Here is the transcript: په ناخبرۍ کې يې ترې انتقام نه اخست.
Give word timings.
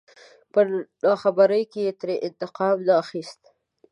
په 0.53 0.59
ناخبرۍ 1.03 1.63
کې 1.71 1.81
يې 1.87 1.93
ترې 1.99 2.15
انتقام 2.27 2.77
نه 2.87 2.93
اخست. 3.01 3.41